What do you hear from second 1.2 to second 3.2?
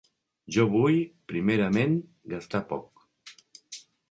primerament, gastar poc